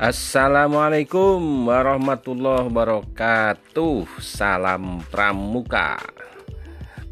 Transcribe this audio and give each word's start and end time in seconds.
Assalamualaikum 0.00 1.68
warahmatullahi 1.68 2.72
wabarakatuh. 2.72 4.08
Salam 4.16 5.04
Pramuka. 5.12 6.00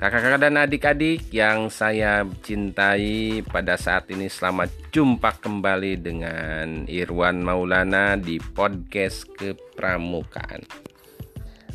Kakak-kakak 0.00 0.40
dan 0.40 0.56
adik-adik 0.56 1.28
yang 1.28 1.68
saya 1.68 2.24
cintai 2.40 3.44
pada 3.44 3.76
saat 3.76 4.08
ini 4.08 4.32
Selamat 4.32 4.72
jumpa 4.88 5.36
kembali 5.36 6.00
dengan 6.00 6.88
Irwan 6.88 7.44
Maulana 7.44 8.16
di 8.16 8.40
podcast 8.40 9.28
kepramukaan. 9.36 10.64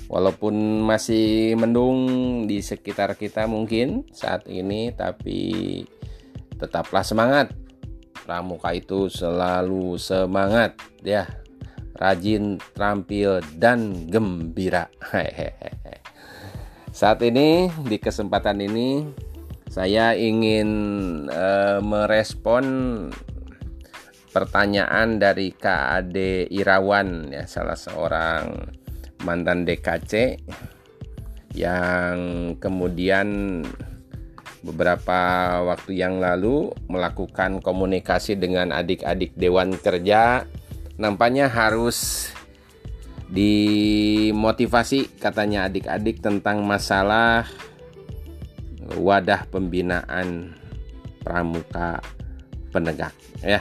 Walaupun 0.10 0.82
masih 0.82 1.54
mendung 1.62 2.10
di 2.50 2.58
sekitar 2.66 3.14
kita 3.22 3.46
mungkin 3.46 4.10
saat 4.10 4.50
ini 4.50 4.90
Tapi 4.90 5.78
tetaplah 6.58 7.06
semangat 7.06 7.54
pramuka 8.24 8.72
itu 8.72 9.12
selalu 9.12 10.00
semangat 10.00 10.80
ya. 11.04 11.28
Rajin 11.94 12.58
terampil 12.74 13.44
dan 13.60 14.10
gembira. 14.10 14.90
Saat 16.90 17.22
ini 17.22 17.70
di 17.86 18.02
kesempatan 18.02 18.58
ini 18.66 19.06
saya 19.70 20.18
ingin 20.18 20.70
uh, 21.30 21.78
merespon 21.86 22.66
pertanyaan 24.34 25.22
dari 25.22 25.54
Kak 25.54 25.84
Ade 26.02 26.50
Irawan 26.50 27.30
ya. 27.30 27.46
Salah 27.46 27.78
seorang 27.78 28.74
mantan 29.22 29.64
DKC 29.64 30.42
yang 31.54 32.18
kemudian 32.58 33.62
beberapa 34.64 35.20
waktu 35.68 36.00
yang 36.00 36.24
lalu 36.24 36.72
melakukan 36.88 37.60
komunikasi 37.60 38.40
dengan 38.40 38.72
adik-adik 38.72 39.36
Dewan 39.36 39.76
Kerja 39.76 40.48
nampaknya 40.96 41.52
harus 41.52 42.32
dimotivasi 43.28 45.20
katanya 45.20 45.68
adik-adik 45.68 46.24
tentang 46.24 46.64
masalah 46.64 47.44
wadah 48.96 49.44
pembinaan 49.52 50.56
pramuka 51.24 52.00
penegak 52.72 53.14
ya. 53.44 53.60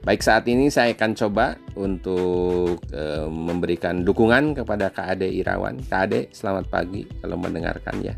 Baik 0.00 0.24
saat 0.24 0.48
ini 0.48 0.72
saya 0.72 0.96
akan 0.96 1.12
coba 1.12 1.60
untuk 1.76 2.80
e, 2.88 3.28
memberikan 3.28 4.00
dukungan 4.00 4.56
kepada 4.56 4.88
Kak 4.88 5.12
Ade 5.12 5.28
Irawan. 5.28 5.76
Kak 5.84 6.08
Ade, 6.08 6.20
selamat 6.32 6.72
pagi 6.72 7.04
kalau 7.20 7.36
mendengarkan 7.36 8.00
ya. 8.00 8.16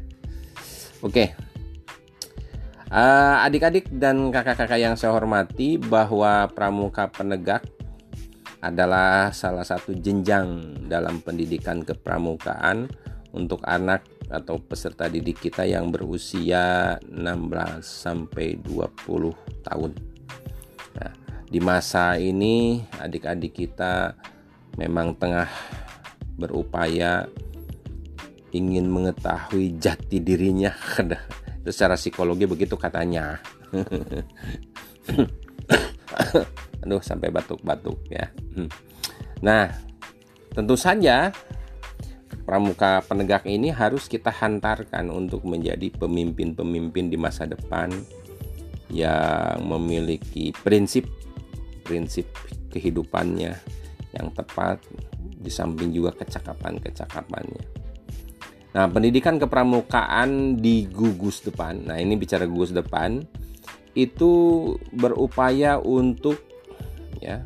Oke. 1.03 1.52
Uh, 2.93 3.41
adik-adik 3.49 3.89
dan 3.89 4.29
kakak-kakak 4.29 4.77
yang 4.77 5.01
saya 5.01 5.17
hormati 5.17 5.81
bahwa 5.81 6.45
pramuka 6.53 7.09
penegak 7.09 7.65
adalah 8.61 9.33
salah 9.33 9.65
satu 9.65 9.97
jenjang 9.97 10.77
dalam 10.93 11.25
pendidikan 11.25 11.81
kepramukaan 11.81 12.93
untuk 13.33 13.65
anak 13.65 14.05
atau 14.29 14.61
peserta 14.61 15.09
didik 15.09 15.41
kita 15.41 15.65
yang 15.65 15.89
berusia 15.89 17.01
16 17.09 17.81
sampai 17.81 18.61
20 18.61 19.65
tahun. 19.65 19.93
Nah, 21.01 21.13
di 21.49 21.61
masa 21.65 22.21
ini 22.21 22.85
adik-adik 23.01 23.57
kita 23.57 24.13
memang 24.77 25.17
tengah 25.17 25.49
berupaya 26.37 27.25
ingin 28.53 28.85
mengetahui 28.85 29.81
jati 29.81 30.21
dirinya 30.21 30.77
secara 31.67 31.95
psikologi 31.95 32.47
begitu 32.47 32.75
katanya. 32.75 33.39
Aduh 36.83 37.03
sampai 37.03 37.31
batuk-batuk 37.31 37.99
ya. 38.11 38.31
Nah 39.43 39.71
tentu 40.53 40.77
saja 40.77 41.33
pramuka 42.43 43.01
penegak 43.07 43.47
ini 43.47 43.71
harus 43.71 44.11
kita 44.11 44.35
hantarkan 44.35 45.09
untuk 45.09 45.47
menjadi 45.47 45.89
pemimpin-pemimpin 45.95 47.09
di 47.09 47.17
masa 47.17 47.47
depan 47.47 47.89
yang 48.93 49.63
memiliki 49.63 50.53
prinsip 50.61 51.09
prinsip 51.87 52.29
kehidupannya 52.69 53.57
yang 54.13 54.29
tepat 54.37 54.85
di 55.17 55.49
samping 55.49 55.91
juga 55.91 56.13
kecakapan-kecakapannya 56.21 57.82
Nah, 58.73 58.89
pendidikan 58.89 59.37
kepramukaan 59.37 60.57
di 60.57 60.89
gugus 60.89 61.45
depan. 61.45 61.85
Nah, 61.85 62.01
ini 62.01 62.17
bicara 62.17 62.49
gugus 62.49 62.73
depan 62.73 63.21
itu 63.93 64.33
berupaya 64.97 65.77
untuk 65.77 66.41
ya 67.21 67.45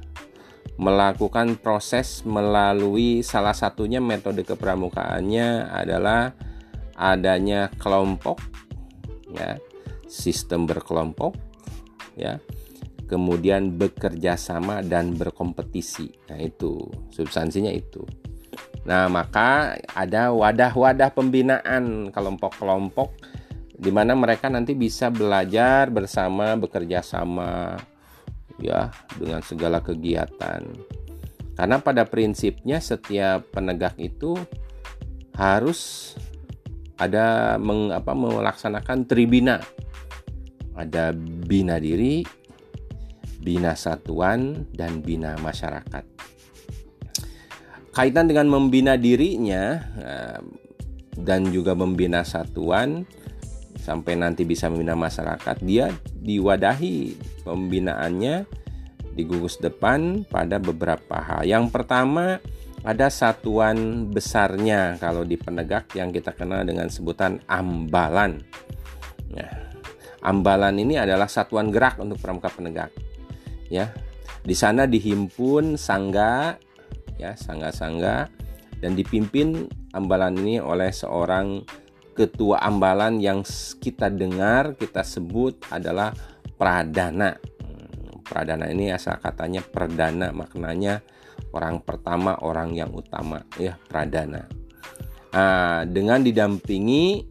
melakukan 0.78 1.58
proses 1.58 2.22
melalui 2.22 3.26
salah 3.26 3.56
satunya 3.56 3.98
metode 3.98 4.46
kepramukaannya 4.46 5.66
adalah 5.66 6.30
adanya 6.94 7.74
kelompok 7.74 8.38
ya, 9.34 9.58
sistem 10.06 10.64
berkelompok 10.68 11.34
ya. 12.14 12.38
Kemudian 13.06 13.78
bekerja 13.78 14.34
sama 14.34 14.82
dan 14.82 15.14
berkompetisi. 15.14 16.10
Nah, 16.26 16.42
itu 16.42 16.90
substansinya 17.14 17.70
itu. 17.70 18.02
Nah, 18.86 19.10
maka 19.10 19.74
ada 19.98 20.30
wadah-wadah 20.30 21.10
pembinaan 21.10 22.14
kelompok-kelompok 22.14 23.18
di 23.76 23.90
mana 23.90 24.14
mereka 24.14 24.46
nanti 24.46 24.78
bisa 24.78 25.10
belajar 25.10 25.90
bersama, 25.90 26.54
bekerja 26.54 27.02
sama 27.02 27.74
ya 28.62 28.94
dengan 29.18 29.42
segala 29.42 29.82
kegiatan. 29.82 30.62
Karena 31.58 31.82
pada 31.82 32.06
prinsipnya 32.06 32.78
setiap 32.78 33.50
penegak 33.50 33.98
itu 33.98 34.38
harus 35.34 36.14
ada 36.96 37.58
meng, 37.58 37.90
apa, 37.90 38.14
melaksanakan 38.14 39.04
tribina. 39.10 39.58
Ada 40.78 41.10
bina 41.16 41.82
diri, 41.82 42.22
bina 43.42 43.74
satuan, 43.74 44.68
dan 44.76 45.02
bina 45.02 45.34
masyarakat 45.42 46.35
kaitan 47.96 48.28
dengan 48.28 48.52
membina 48.52 49.00
dirinya 49.00 49.80
eh, 49.96 50.40
dan 51.16 51.48
juga 51.48 51.72
membina 51.72 52.20
satuan 52.28 53.08
sampai 53.80 54.20
nanti 54.20 54.44
bisa 54.44 54.68
membina 54.68 54.92
masyarakat 54.92 55.56
dia 55.64 55.88
diwadahi 56.20 57.16
pembinaannya 57.40 58.44
di 59.16 59.22
gugus 59.24 59.56
depan 59.56 60.28
pada 60.28 60.60
beberapa 60.60 61.16
hal. 61.16 61.48
Yang 61.48 61.72
pertama 61.72 62.36
ada 62.84 63.08
satuan 63.08 64.12
besarnya 64.12 65.00
kalau 65.00 65.24
di 65.24 65.40
penegak 65.40 65.88
yang 65.96 66.12
kita 66.12 66.36
kenal 66.36 66.68
dengan 66.68 66.92
sebutan 66.92 67.40
ambalan. 67.48 68.44
Ya 69.32 69.72
ambalan 70.20 70.76
ini 70.76 71.00
adalah 71.00 71.32
satuan 71.32 71.72
gerak 71.72 71.96
untuk 71.96 72.20
pramuka 72.20 72.52
penegak. 72.52 72.92
Ya 73.72 73.96
di 74.44 74.52
sana 74.52 74.84
dihimpun 74.84 75.80
sangga 75.80 76.60
ya 77.16 77.36
sangga-sangga 77.36 78.28
dan 78.80 78.92
dipimpin 78.92 79.68
ambalan 79.96 80.36
ini 80.36 80.60
oleh 80.60 80.92
seorang 80.92 81.64
ketua 82.16 82.64
ambalan 82.64 83.20
yang 83.20 83.44
kita 83.80 84.08
dengar 84.08 84.76
kita 84.76 85.04
sebut 85.04 85.60
adalah 85.68 86.16
pradana. 86.56 87.36
Hmm, 87.36 88.24
pradana 88.24 88.72
ini 88.72 88.88
asal 88.92 89.20
katanya 89.20 89.60
perdana 89.60 90.32
maknanya 90.32 91.04
orang 91.52 91.84
pertama 91.84 92.40
orang 92.40 92.72
yang 92.72 92.92
utama 92.92 93.44
ya 93.60 93.76
pradana. 93.76 94.48
Nah, 95.36 95.84
dengan 95.84 96.24
didampingi 96.24 97.28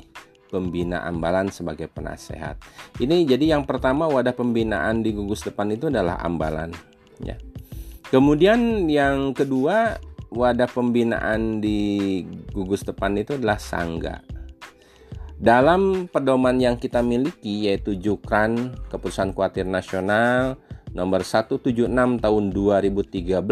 pembina 0.53 1.02
ambalan 1.09 1.50
sebagai 1.50 1.90
penasehat. 1.90 2.62
Ini 3.02 3.25
jadi 3.25 3.57
yang 3.57 3.66
pertama 3.66 4.06
wadah 4.06 4.37
pembinaan 4.37 5.02
di 5.02 5.09
gugus 5.11 5.41
depan 5.41 5.73
itu 5.73 5.90
adalah 5.90 6.22
ambalan 6.22 6.70
ya 7.20 7.35
Kemudian 8.13 8.85
yang 8.85 9.34
kedua 9.34 9.97
wadah 10.29 10.69
pembinaan 10.69 11.63
di 11.63 12.22
gugus 12.53 12.85
depan 12.85 13.17
itu 13.17 13.37
adalah 13.40 13.57
sangga. 13.57 14.22
Dalam 15.35 16.07
pedoman 16.07 16.55
yang 16.55 16.79
kita 16.79 17.03
miliki 17.03 17.67
yaitu 17.67 17.99
Jukran 17.99 18.72
Keputusan 18.87 19.35
Kuatir 19.35 19.67
Nasional 19.67 20.55
nomor 20.96 21.28
176 21.28 21.91
tahun 22.23 22.43
2013 22.55 23.43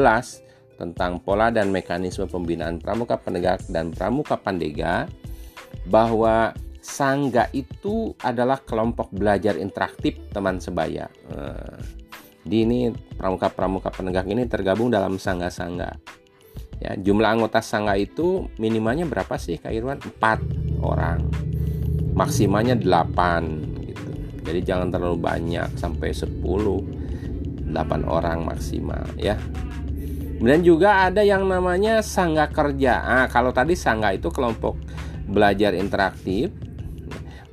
tentang 0.79 1.19
pola 1.19 1.51
dan 1.51 1.75
mekanisme 1.75 2.23
pembinaan 2.23 2.79
pramuka 2.79 3.19
penegak 3.19 3.59
dan 3.67 3.91
pramuka 3.91 4.39
pandega 4.39 5.11
bahwa 5.91 6.56
sangga 6.79 7.51
itu 7.51 8.15
adalah 8.23 8.59
kelompok 8.63 9.11
belajar 9.11 9.59
interaktif 9.59 10.15
teman 10.31 10.63
sebaya. 10.63 11.11
Nah, 11.31 12.02
di 12.44 12.68
ini 12.68 12.92
pramuka-pramuka 12.92 13.90
penegak 13.90 14.28
ini 14.28 14.44
tergabung 14.48 14.92
dalam 14.92 15.16
sangga-sangga. 15.16 15.95
Ya, 16.84 17.00
jumlah 17.00 17.40
anggota 17.40 17.63
sangga 17.63 17.95
itu 17.95 18.51
minimalnya 18.60 19.07
berapa 19.07 19.40
sih 19.40 19.56
Kak 19.56 19.72
Irwan? 19.72 20.04
4 20.04 20.84
orang. 20.84 21.24
Maksimalnya 22.13 22.75
8 22.75 23.88
gitu. 23.88 24.12
Jadi 24.44 24.60
jangan 24.68 24.92
terlalu 24.92 25.18
banyak 25.24 25.80
sampai 25.80 26.12
10. 26.12 26.44
8 26.44 28.04
orang 28.04 28.44
maksimal 28.44 29.07
ya. 29.16 29.40
Kemudian 30.38 30.60
juga 30.60 31.07
ada 31.07 31.24
yang 31.24 31.48
namanya 31.48 32.04
sangga 32.04 32.51
kerja. 32.51 33.00
Nah, 33.00 33.28
kalau 33.31 33.56
tadi 33.56 33.80
sangga 33.80 34.12
itu 34.12 34.28
kelompok 34.28 34.75
belajar 35.24 35.72
interaktif. 35.72 36.51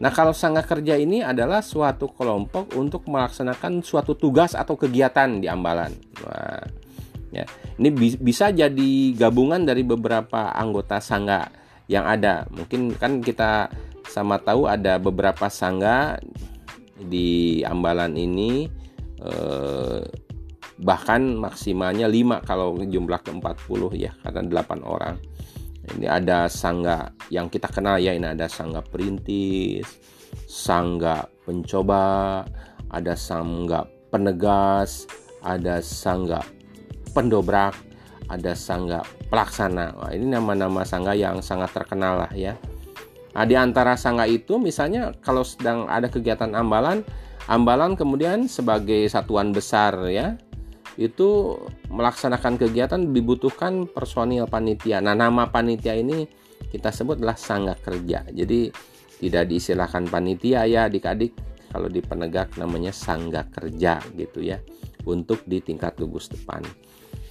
Nah, 0.00 0.08
kalau 0.08 0.32
sangga 0.32 0.64
kerja 0.64 0.96
ini 0.96 1.20
adalah 1.20 1.60
suatu 1.60 2.08
kelompok 2.08 2.72
untuk 2.72 3.04
melaksanakan 3.04 3.84
suatu 3.84 4.16
tugas 4.16 4.56
atau 4.56 4.72
kegiatan 4.72 5.40
di 5.40 5.44
Ambalan. 5.44 5.92
Nah, 6.24 6.64
ya. 7.36 7.44
Ini 7.76 7.88
bisa 8.20 8.48
jadi 8.48 8.92
gabungan 9.12 9.60
dari 9.64 9.84
beberapa 9.84 10.56
anggota 10.56 11.04
sangga 11.04 11.52
yang 11.84 12.08
ada. 12.08 12.48
Mungkin 12.48 12.96
kan 12.96 13.20
kita 13.20 13.68
sama 14.08 14.40
tahu 14.40 14.64
ada 14.64 14.96
beberapa 14.96 15.52
sangga 15.52 16.16
di 16.96 17.60
Ambalan 17.64 18.16
ini 18.16 18.68
eh, 19.20 20.00
bahkan 20.80 21.36
maksimalnya 21.36 22.08
5 22.08 22.48
kalau 22.48 22.72
jumlah 22.80 23.20
ke 23.20 23.30
40 23.36 24.00
ya 24.00 24.12
karena 24.24 24.64
8 24.64 24.80
orang 24.80 25.20
ini 25.96 26.06
ada 26.06 26.46
sangga 26.46 27.10
yang 27.32 27.50
kita 27.50 27.66
kenal 27.70 27.98
ya 27.98 28.14
ini 28.14 28.30
ada 28.30 28.46
sangga 28.46 28.84
perintis 28.84 29.86
sangga 30.46 31.26
pencoba 31.42 32.44
ada 32.90 33.14
sangga 33.18 33.86
penegas 34.10 35.06
ada 35.42 35.82
sangga 35.82 36.42
pendobrak 37.14 37.74
ada 38.30 38.54
sangga 38.54 39.02
pelaksana. 39.26 39.98
Wah, 39.98 40.10
ini 40.14 40.30
nama-nama 40.30 40.86
sangga 40.86 41.18
yang 41.18 41.42
sangat 41.42 41.74
terkenal 41.74 42.22
lah 42.24 42.30
ya. 42.30 42.54
Nah 43.34 43.44
di 43.46 43.54
antara 43.58 43.98
sangga 43.98 44.26
itu 44.26 44.58
misalnya 44.58 45.14
kalau 45.22 45.42
sedang 45.46 45.86
ada 45.86 46.10
kegiatan 46.10 46.50
ambalan 46.54 47.06
ambalan 47.46 47.94
kemudian 47.94 48.50
sebagai 48.50 49.06
satuan 49.06 49.54
besar 49.54 49.94
ya 50.10 50.34
itu 50.98 51.58
melaksanakan 51.92 52.58
kegiatan 52.58 53.00
dibutuhkan 53.14 53.86
personil 53.86 54.50
panitia. 54.50 54.98
Nah, 54.98 55.14
nama 55.14 55.46
panitia 55.50 55.94
ini 55.94 56.26
kita 56.70 56.90
sebut 56.90 57.18
adalah 57.22 57.38
sangga 57.38 57.74
kerja. 57.78 58.26
Jadi 58.30 58.70
tidak 59.20 59.44
diistilahkan 59.52 60.08
panitia 60.08 60.64
ya 60.64 60.88
adik-adik 60.88 61.36
kalau 61.70 61.86
di 61.86 62.00
penegak 62.02 62.56
namanya 62.58 62.90
sangga 62.90 63.46
kerja 63.46 64.00
gitu 64.16 64.42
ya 64.42 64.58
untuk 65.06 65.44
di 65.46 65.62
tingkat 65.62 65.94
gugus 66.00 66.32
depan. 66.32 66.64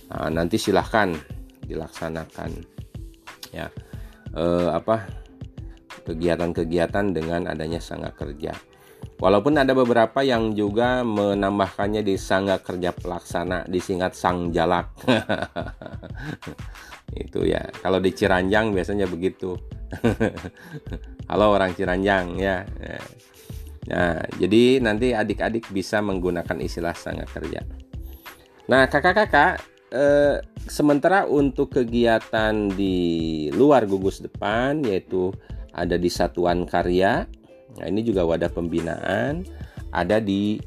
Nah, 0.09 0.29
nanti 0.31 0.55
silahkan 0.55 1.13
dilaksanakan 1.65 2.49
ya 3.53 3.69
eh, 4.33 4.69
apa 4.69 5.05
kegiatan-kegiatan 6.05 7.05
dengan 7.13 7.49
adanya 7.49 7.77
sangga 7.77 8.13
kerja. 8.13 8.53
Walaupun 9.19 9.59
ada 9.59 9.75
beberapa 9.75 10.23
yang 10.23 10.55
juga 10.55 11.03
menambahkannya 11.03 12.07
di 12.07 12.15
sangga 12.15 12.63
kerja 12.63 12.95
pelaksana 12.95 13.67
disingkat 13.67 14.15
sang 14.15 14.55
jalak. 14.55 14.95
itu 17.27 17.43
ya. 17.43 17.67
Kalau 17.83 17.99
di 17.99 18.15
Ciranjang 18.15 18.71
biasanya 18.71 19.11
begitu. 19.11 19.59
Halo 21.29 21.51
orang 21.51 21.75
Ciranjang 21.75 22.39
ya. 22.39 22.63
Nah, 23.91 24.23
jadi 24.39 24.79
nanti 24.79 25.11
adik-adik 25.11 25.67
bisa 25.73 25.99
menggunakan 25.99 26.55
istilah 26.63 26.95
sangga 26.95 27.27
kerja. 27.27 27.59
Nah, 28.69 28.85
kakak-kakak, 28.85 29.65
eh, 29.89 30.37
sementara 30.69 31.25
untuk 31.25 31.73
kegiatan 31.73 32.69
di 32.69 33.49
luar 33.51 33.89
gugus 33.89 34.21
depan 34.21 34.85
yaitu 34.85 35.33
ada 35.73 35.97
di 35.97 36.07
satuan 36.07 36.69
karya 36.69 37.25
Nah, 37.79 37.87
ini 37.87 38.03
juga 38.03 38.27
wadah 38.27 38.51
pembinaan 38.51 39.47
ada 39.89 40.19
di 40.19 40.59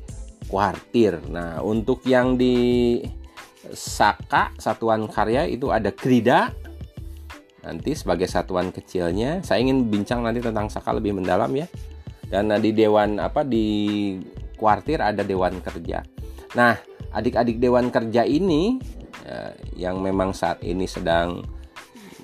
kuartir. 0.48 1.20
Nah, 1.28 1.60
untuk 1.60 2.02
yang 2.08 2.34
di 2.40 2.98
Saka 3.72 4.50
satuan 4.58 5.06
karya 5.06 5.46
itu 5.46 5.70
ada 5.70 5.94
Krida. 5.94 6.50
Nanti 7.62 7.94
sebagai 7.94 8.26
satuan 8.26 8.74
kecilnya, 8.74 9.38
saya 9.46 9.62
ingin 9.62 9.86
bincang 9.86 10.26
nanti 10.26 10.42
tentang 10.42 10.66
Saka 10.66 10.90
lebih 10.98 11.14
mendalam 11.14 11.52
ya. 11.54 11.70
Dan 12.26 12.50
di 12.58 12.74
dewan 12.74 13.22
apa 13.22 13.46
di 13.46 14.18
kuartir 14.58 14.98
ada 14.98 15.22
dewan 15.22 15.62
kerja. 15.62 16.02
Nah, 16.58 16.74
adik-adik 17.14 17.62
dewan 17.62 17.92
kerja 17.92 18.26
ini 18.26 18.80
eh, 19.28 19.52
yang 19.78 20.00
memang 20.02 20.34
saat 20.34 20.64
ini 20.64 20.88
sedang 20.88 21.44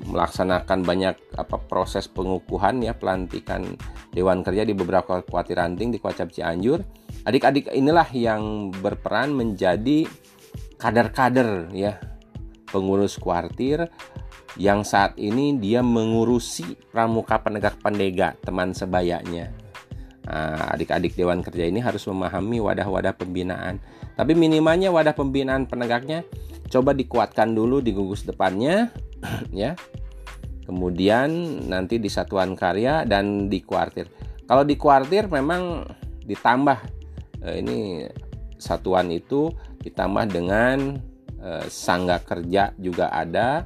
melaksanakan 0.07 0.81
banyak 0.87 1.17
apa 1.35 1.57
proses 1.59 2.07
pengukuhan 2.07 2.79
ya 2.83 2.95
pelantikan 2.95 3.75
dewan 4.13 4.41
kerja 4.43 4.65
di 4.65 4.73
beberapa 4.73 5.21
kuartir 5.25 5.61
ranting 5.61 5.93
di 5.93 5.99
Kuacap 6.01 6.33
Cianjur. 6.33 6.81
Adik-adik 7.25 7.73
inilah 7.73 8.09
yang 8.15 8.73
berperan 8.73 9.35
menjadi 9.37 10.09
kader-kader 10.79 11.75
ya 11.75 11.99
pengurus 12.71 13.19
kuartir 13.19 13.91
yang 14.59 14.83
saat 14.83 15.15
ini 15.19 15.57
dia 15.59 15.85
mengurusi 15.85 16.79
pramuka 16.91 17.39
penegak 17.39 17.79
pendega 17.79 18.35
teman 18.43 18.75
sebayanya. 18.75 19.55
Nah, 20.29 20.77
adik-adik 20.77 21.17
dewan 21.17 21.41
kerja 21.41 21.65
ini 21.65 21.81
harus 21.81 22.05
memahami 22.05 22.61
wadah-wadah 22.61 23.17
pembinaan. 23.17 23.81
Tapi 24.13 24.37
minimalnya 24.37 24.93
wadah 24.93 25.17
pembinaan 25.17 25.65
penegaknya 25.65 26.27
coba 26.69 26.93
dikuatkan 26.93 27.57
dulu 27.57 27.81
di 27.81 27.97
gugus 27.97 28.29
depannya 28.29 28.93
ya 29.57 29.73
kemudian 30.69 31.33
nanti 31.65 31.97
di 31.97 32.13
satuan 32.13 32.53
karya 32.53 33.09
dan 33.09 33.49
di 33.49 33.65
kuartir. 33.65 34.13
Kalau 34.45 34.69
di 34.69 34.77
kuartir 34.77 35.33
memang 35.33 35.81
ditambah 36.29 36.79
eh, 37.49 37.65
ini 37.65 38.05
satuan 38.61 39.09
itu 39.09 39.49
ditambah 39.81 40.29
dengan 40.29 41.01
eh, 41.41 41.65
sangga 41.73 42.21
kerja 42.21 42.77
juga 42.77 43.09
ada 43.09 43.65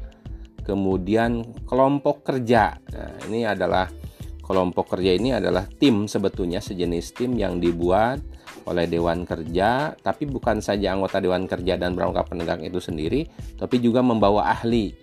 kemudian 0.63 1.43
kelompok 1.67 2.23
kerja. 2.23 2.79
Nah, 2.79 3.19
ini 3.27 3.43
adalah 3.43 3.91
kelompok 4.47 4.95
kerja 4.95 5.11
ini 5.19 5.35
adalah 5.35 5.67
tim 5.67 6.07
sebetulnya 6.07 6.63
sejenis 6.63 7.19
tim 7.19 7.35
yang 7.35 7.59
dibuat 7.59 8.23
oleh 8.63 8.87
Dewan 8.87 9.27
Kerja, 9.27 9.91
tapi 9.99 10.23
bukan 10.31 10.63
saja 10.63 10.95
anggota 10.95 11.19
Dewan 11.19 11.51
Kerja 11.51 11.75
dan 11.75 11.99
perangkat 11.99 12.31
penegak 12.31 12.63
itu 12.63 12.79
sendiri, 12.79 13.27
tapi 13.59 13.83
juga 13.83 14.07
membawa 14.07 14.55
ahli 14.55 14.95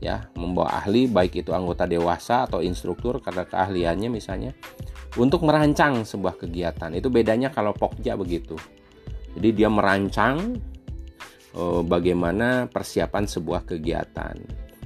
ya 0.00 0.28
membawa 0.36 0.82
ahli 0.84 1.08
baik 1.08 1.40
itu 1.40 1.56
anggota 1.56 1.88
dewasa 1.88 2.44
atau 2.44 2.60
instruktur 2.60 3.18
karena 3.24 3.48
keahliannya 3.48 4.08
misalnya 4.12 4.52
untuk 5.16 5.44
merancang 5.48 6.04
sebuah 6.04 6.36
kegiatan. 6.36 6.92
Itu 6.92 7.08
bedanya 7.08 7.48
kalau 7.48 7.72
pokja 7.72 8.14
begitu. 8.14 8.56
Jadi 9.36 9.48
dia 9.52 9.68
merancang 9.72 10.56
eh, 11.56 11.82
bagaimana 11.84 12.68
persiapan 12.68 13.24
sebuah 13.24 13.64
kegiatan. 13.64 14.36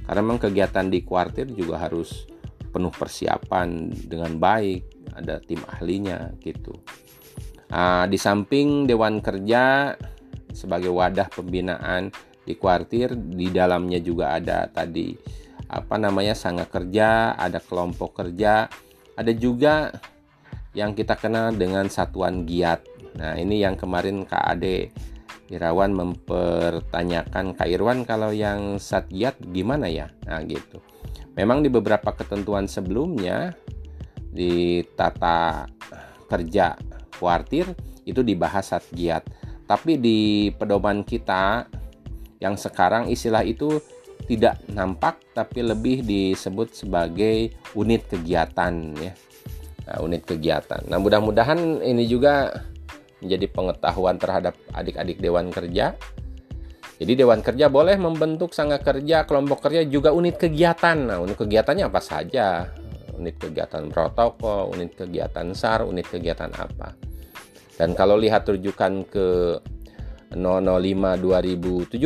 Karena 0.01 0.19
memang 0.23 0.41
kegiatan 0.41 0.87
di 0.91 1.03
kuartir 1.03 1.51
juga 1.51 1.79
harus 1.79 2.27
penuh 2.71 2.91
persiapan 2.91 3.91
dengan 4.07 4.39
baik 4.39 5.11
ada 5.15 5.43
tim 5.43 5.59
ahlinya 5.67 6.31
gitu. 6.39 6.71
Nah, 7.71 8.07
di 8.07 8.19
samping 8.19 8.87
dewan 8.87 9.19
kerja 9.23 9.95
sebagai 10.51 10.91
wadah 10.91 11.31
pembinaan 11.31 12.11
di 12.41 12.53
kuartir 12.57 13.13
di 13.15 13.53
dalamnya 13.53 14.01
juga 14.01 14.33
ada 14.37 14.65
tadi 14.65 15.13
apa 15.71 15.95
namanya 15.95 16.35
sangga 16.35 16.67
kerja 16.67 17.37
ada 17.37 17.61
kelompok 17.61 18.17
kerja 18.23 18.67
ada 19.15 19.31
juga 19.35 19.93
yang 20.71 20.95
kita 20.95 21.19
kenal 21.19 21.51
dengan 21.51 21.91
satuan 21.91 22.47
giat. 22.47 22.83
Nah 23.19 23.35
ini 23.35 23.59
yang 23.59 23.75
kemarin 23.75 24.23
Kak 24.23 24.55
Ade 24.55 24.91
Irawan 25.51 25.91
mempertanyakan 25.91 27.59
Kak 27.59 27.67
Irwan 27.67 28.07
kalau 28.07 28.31
yang 28.31 28.79
sat 28.79 29.11
giat 29.11 29.35
gimana 29.51 29.91
ya? 29.91 30.07
Nah 30.23 30.39
gitu. 30.47 30.79
Memang 31.35 31.63
di 31.63 31.67
beberapa 31.67 32.15
ketentuan 32.15 32.71
sebelumnya 32.71 33.51
di 34.31 34.79
tata 34.95 35.67
kerja 36.31 36.79
kuartir 37.19 37.67
itu 38.07 38.23
dibahas 38.23 38.71
sat 38.71 38.87
giat. 38.95 39.27
Tapi 39.67 39.99
di 39.99 40.51
pedoman 40.55 41.03
kita 41.03 41.67
yang 42.41 42.57
sekarang 42.57 43.07
istilah 43.07 43.45
itu 43.45 43.79
tidak 44.25 44.57
nampak 44.69 45.21
tapi 45.31 45.61
lebih 45.61 46.01
disebut 46.01 46.73
sebagai 46.73 47.53
unit 47.77 48.05
kegiatan 48.09 48.73
ya. 48.97 49.13
Nah, 49.85 49.97
unit 50.01 50.25
kegiatan. 50.25 50.81
Nah 50.89 50.97
mudah-mudahan 51.01 51.81
ini 51.81 52.05
juga 52.05 52.49
menjadi 53.21 53.45
pengetahuan 53.49 54.17
terhadap 54.17 54.57
adik-adik 54.73 55.21
dewan 55.21 55.53
kerja. 55.53 55.93
Jadi 57.01 57.13
dewan 57.17 57.41
kerja 57.41 57.65
boleh 57.65 57.97
membentuk 57.97 58.53
sangga 58.53 58.77
kerja 58.77 59.25
kelompok 59.25 59.69
kerja 59.69 59.81
juga 59.85 60.13
unit 60.13 60.37
kegiatan. 60.37 60.97
Nah 60.97 61.17
unit 61.17 61.37
kegiatannya 61.37 61.89
apa 61.89 62.01
saja? 62.01 62.69
Unit 63.17 63.37
kegiatan 63.41 63.89
protokol 63.89 64.73
unit 64.73 64.93
kegiatan 64.97 65.53
SAR 65.53 65.85
unit 65.85 66.05
kegiatan 66.05 66.49
apa? 66.53 66.93
Dan 67.77 67.97
kalau 67.97 68.21
lihat 68.21 68.45
rujukan 68.45 69.01
ke 69.09 69.57
005 70.33 71.91
2017 71.91 71.99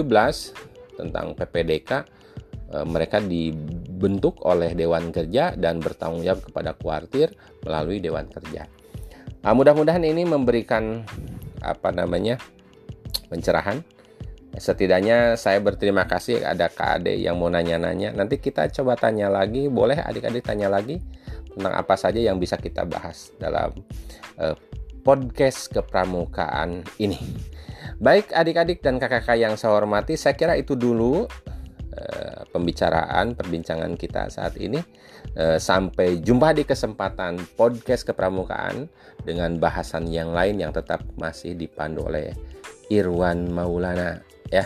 tentang 0.98 1.36
PPDK 1.38 1.92
eh, 2.74 2.86
mereka 2.86 3.22
dibentuk 3.22 4.42
oleh 4.46 4.74
Dewan 4.74 5.14
Kerja 5.14 5.54
dan 5.54 5.80
bertanggung 5.80 6.26
jawab 6.26 6.42
kepada 6.46 6.72
kuartir 6.74 7.34
melalui 7.62 8.02
Dewan 8.02 8.26
Kerja. 8.30 8.66
Nah, 9.46 9.54
mudah-mudahan 9.54 10.02
ini 10.02 10.26
memberikan 10.26 11.06
apa 11.62 11.94
namanya 11.94 12.42
pencerahan 13.30 13.82
setidaknya 14.56 15.36
saya 15.36 15.60
berterima 15.60 16.08
kasih 16.08 16.44
ada 16.44 16.72
Kak 16.72 17.02
Ade 17.02 17.20
yang 17.20 17.36
mau 17.40 17.52
nanya-nanya. 17.52 18.16
Nanti 18.16 18.40
kita 18.40 18.72
coba 18.72 18.96
tanya 18.96 19.28
lagi, 19.28 19.68
boleh 19.68 20.00
adik-adik 20.00 20.48
tanya 20.48 20.72
lagi 20.72 21.00
tentang 21.52 21.74
apa 21.76 21.96
saja 21.96 22.20
yang 22.20 22.40
bisa 22.40 22.60
kita 22.60 22.84
bahas 22.88 23.32
dalam 23.40 23.72
uh, 24.40 24.56
podcast 25.06 25.70
kepramukaan 25.70 26.82
ini. 26.98 27.22
Baik 28.02 28.34
adik-adik 28.34 28.82
dan 28.82 28.98
kakak-kakak 28.98 29.38
yang 29.38 29.54
saya 29.54 29.78
hormati, 29.78 30.18
saya 30.18 30.34
kira 30.34 30.58
itu 30.58 30.74
dulu 30.74 31.30
uh, 31.94 32.40
pembicaraan 32.50 33.38
perbincangan 33.38 33.94
kita 33.96 34.34
saat 34.34 34.58
ini. 34.58 34.82
Uh, 35.38 35.62
sampai 35.62 36.26
jumpa 36.26 36.58
di 36.58 36.66
kesempatan 36.66 37.38
podcast 37.54 38.10
kepramukaan 38.10 38.90
dengan 39.22 39.62
bahasan 39.62 40.10
yang 40.10 40.34
lain 40.34 40.58
yang 40.58 40.74
tetap 40.74 41.06
masih 41.22 41.54
dipandu 41.54 42.10
oleh 42.10 42.34
Irwan 42.90 43.54
Maulana 43.54 44.26
ya. 44.50 44.66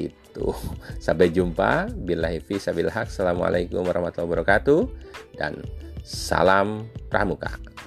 Itu. 0.00 0.56
Sampai 0.96 1.28
jumpa. 1.28 1.92
Billahi 1.92 2.40
fi 2.40 2.56
sabil 2.56 2.88
haq 2.88 3.12
assalamualaikum 3.12 3.84
warahmatullahi 3.84 4.32
wabarakatuh. 4.32 4.80
Dan 5.36 5.60
salam 6.06 6.88
pramuka 7.12 7.77